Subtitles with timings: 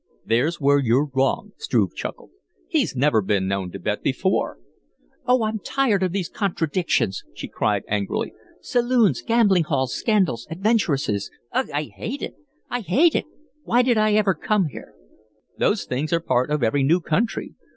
[0.25, 2.31] "There's where you're wrong," Struve chuckled.
[2.67, 4.57] "He's never been known to bet before."
[5.27, 8.33] "Oh, I'm tired of these contradictions!" she cried, angrily.
[8.61, 11.29] "Saloons, gambling halls, scandals, adventuresses!
[11.51, 11.69] Ugh!
[11.71, 12.33] I hate it!
[12.67, 13.25] I HATE it!
[13.63, 14.95] Why did I ever come here?"
[15.59, 17.53] "Those things are a part of every new country.